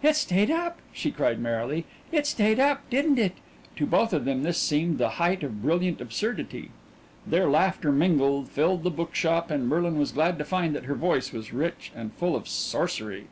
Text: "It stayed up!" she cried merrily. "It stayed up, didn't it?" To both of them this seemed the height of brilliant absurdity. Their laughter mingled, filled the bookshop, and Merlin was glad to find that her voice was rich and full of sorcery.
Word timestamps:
"It 0.00 0.14
stayed 0.14 0.48
up!" 0.48 0.78
she 0.92 1.10
cried 1.10 1.40
merrily. 1.40 1.86
"It 2.12 2.24
stayed 2.28 2.60
up, 2.60 2.88
didn't 2.88 3.18
it?" 3.18 3.32
To 3.74 3.84
both 3.84 4.12
of 4.12 4.24
them 4.24 4.44
this 4.44 4.56
seemed 4.58 4.98
the 4.98 5.08
height 5.18 5.42
of 5.42 5.60
brilliant 5.60 6.00
absurdity. 6.00 6.70
Their 7.26 7.48
laughter 7.50 7.90
mingled, 7.90 8.48
filled 8.48 8.84
the 8.84 8.90
bookshop, 8.90 9.50
and 9.50 9.66
Merlin 9.66 9.98
was 9.98 10.12
glad 10.12 10.38
to 10.38 10.44
find 10.44 10.76
that 10.76 10.84
her 10.84 10.94
voice 10.94 11.32
was 11.32 11.52
rich 11.52 11.90
and 11.96 12.12
full 12.12 12.36
of 12.36 12.46
sorcery. 12.46 13.26